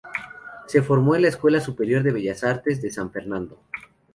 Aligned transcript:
Se 0.65 0.81
formó 0.81 1.13
en 1.15 1.21
la 1.21 1.27
Escuela 1.27 1.61
Superior 1.61 2.01
de 2.01 2.11
Bellas 2.11 2.43
Artes 2.43 2.81
de 2.81 2.89
San 2.89 3.11
Fernando. 3.11 3.59